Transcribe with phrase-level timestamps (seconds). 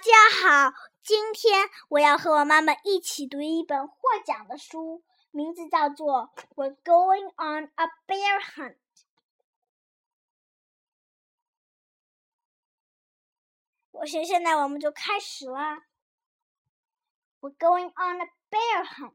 [0.00, 0.12] 大家
[0.48, 0.72] 好，
[1.02, 8.76] 今天我要和我妈妈一起读一本获奖的书，名字叫做《We're Going on a Bear Hunt》。
[13.90, 15.82] 我现现在我们就开始了。
[17.42, 19.12] We're going on a bear hunt.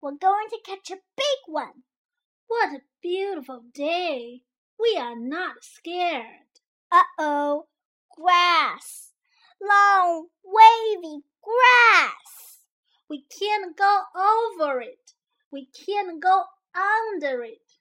[0.00, 1.84] We're going to catch a big one.
[2.48, 4.42] What a beautiful day!
[4.76, 6.48] We are not scared.
[6.90, 7.68] Uh oh,
[13.10, 15.14] We can't go over it.
[15.50, 17.72] We can't go under it.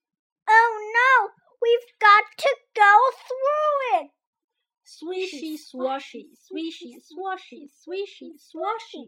[0.49, 1.29] Oh no,
[1.61, 2.97] we've got to go
[3.27, 4.11] through it.
[4.83, 9.05] Swishy, swashy, swishy, swashy, swishy, swashy.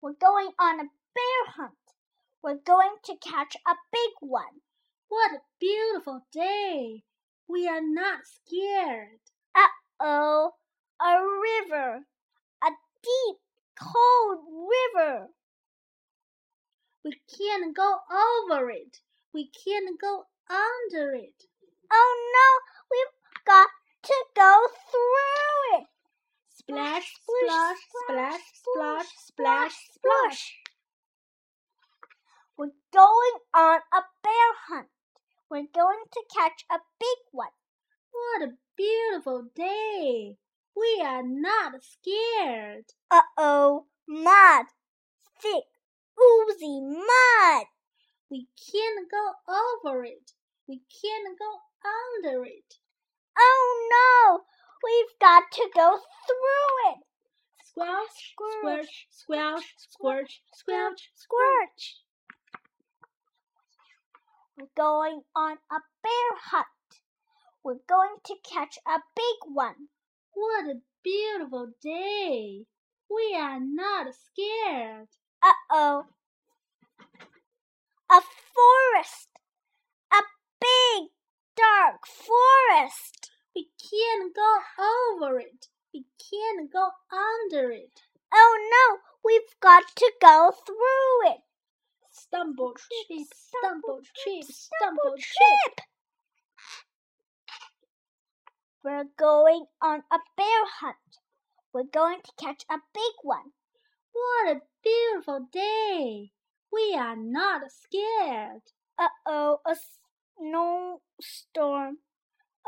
[0.00, 1.74] We're going on a bear hunt.
[2.42, 4.62] We're going to catch a big one.
[5.08, 7.02] What a beautiful day.
[7.46, 9.20] We are not scared.
[9.54, 9.68] Uh
[10.00, 10.52] oh,
[11.02, 12.06] a river,
[12.62, 12.68] a
[13.02, 13.36] deep,
[13.78, 14.38] cold
[14.94, 15.28] river.
[17.04, 18.98] We can't go over it.
[19.32, 21.44] We can't go under it.
[21.92, 22.48] Oh no,
[22.90, 23.68] we've got
[24.04, 25.86] to go through it.
[26.48, 30.54] Splash, splash, splash, splash, splash, splash.
[32.56, 34.88] We're going on a bear hunt.
[35.50, 37.48] We're going to catch a big one.
[38.12, 40.36] What a beautiful day!
[40.76, 42.86] We are not scared.
[43.10, 44.66] Uh oh, mud.
[45.40, 45.64] Thick,
[46.20, 47.66] oozy mud.
[48.30, 50.32] We can't go over it.
[50.66, 51.60] We can't go
[52.26, 52.78] under it.
[53.38, 54.44] Oh no,
[54.82, 56.98] we've got to go through it.
[57.64, 62.02] Squelch, squirch, squelch, squirch, squelch, squirch.
[64.56, 66.66] We're going on a bear hunt.
[67.64, 69.88] We're going to catch a big one.
[70.36, 72.66] What a beautiful day!
[73.08, 75.06] We are not scared.
[75.40, 76.06] Uh oh.
[78.10, 79.28] A forest.
[80.12, 80.22] A
[80.60, 81.10] big,
[81.56, 83.30] dark forest.
[83.54, 84.58] We can't go
[85.16, 85.68] over it.
[85.92, 88.00] We can't go under it.
[88.32, 91.42] Oh no, we've got to go through it.
[92.10, 95.86] Stumble, trip, stumble, trip, stumble, trip.
[98.84, 100.96] We're going on a bear hunt.
[101.72, 103.52] We're going to catch a big one.
[104.12, 106.32] What a beautiful day!
[106.70, 108.60] We are not scared.
[108.98, 109.74] Uh oh, a
[110.36, 112.00] snowstorm.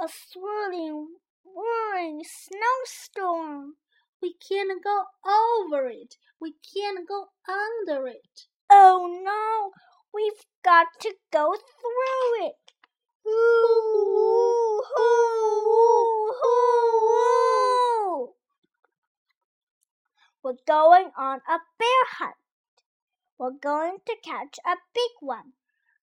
[0.02, 1.08] A swirling,
[1.44, 3.74] whirling snowstorm.
[4.22, 6.16] We can't go over it.
[6.40, 8.46] We can't go under it.
[8.70, 9.72] Oh no,
[10.14, 12.72] we've got to go through it.
[13.28, 15.26] Ooh, ooh, ooh,
[20.46, 22.36] We're going on a bear hunt.
[23.36, 25.54] We're going to catch a big one.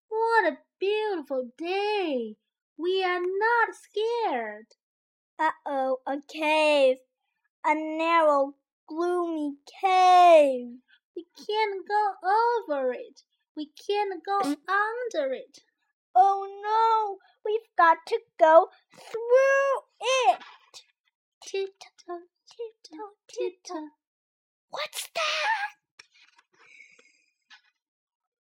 [0.09, 2.35] What a beautiful day!
[2.77, 4.65] We are not scared.
[5.39, 6.97] Uh oh, a cave.
[7.65, 8.55] A narrow,
[8.85, 10.79] gloomy cave.
[11.15, 12.15] We can't go
[12.67, 13.21] over it.
[13.55, 15.59] We can't go under it.
[16.13, 20.41] Oh no, we've got to go through it.
[21.45, 24.03] Tiptoe, tiptoe, tiptoe.
[24.73, 25.78] What's that?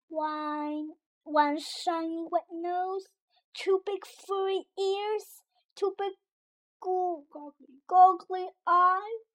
[0.10, 3.06] One, one shiny wet nose,
[3.54, 5.44] two big furry ears,
[5.76, 6.14] two big
[6.82, 7.54] goggly,
[7.88, 9.28] goggly eyes.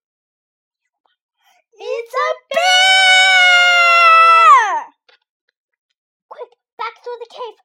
[1.78, 2.58] It's a bear!
[6.28, 7.58] Quick, back through the cave.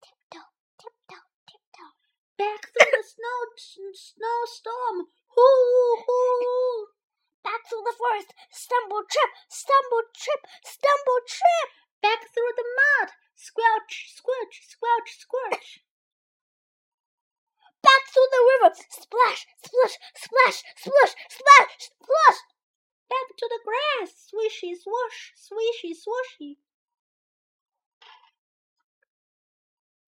[0.00, 0.48] Tiptoe,
[0.80, 1.92] tiptoe, tiptoe.
[2.38, 3.52] Back through the snow
[3.92, 5.12] snowstorm.
[5.36, 6.95] Hoo, hoo.
[7.46, 8.34] Back through the forest.
[8.50, 11.68] Stumble, trip, stumble, trip, stumble, trip.
[12.02, 13.14] Back through the mud.
[13.38, 15.86] Squelch, squelch, squelch, squelch.
[17.86, 18.74] Back through the river.
[18.74, 22.40] Splash, splash, splash, splash, splash, splash.
[23.06, 24.10] Back to the grass.
[24.26, 26.58] Swishy, swash, swishy, swashy.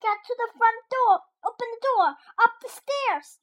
[0.03, 1.23] Get to the front door.
[1.47, 2.19] Open the door.
[2.43, 3.39] Up the stairs.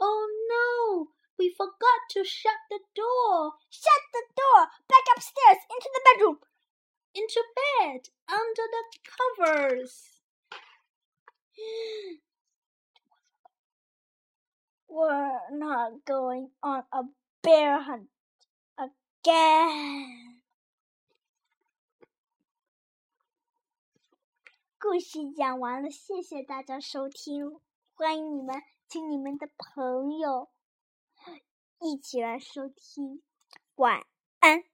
[0.00, 1.14] Oh no!
[1.39, 3.53] We forgot to shut the door.
[3.69, 4.67] Shut the door.
[4.87, 6.39] Back upstairs into the bedroom.
[7.13, 10.21] Into bed under the covers.
[14.87, 17.03] We're not going on a
[17.41, 18.07] bear hunt
[18.77, 20.41] again.
[24.77, 27.59] 故事讲完了，谢谢大家收听，
[27.95, 30.49] 欢迎你们，请你们的朋友
[31.80, 33.22] 一起来收听。
[33.76, 34.06] 晚
[34.38, 34.69] 安。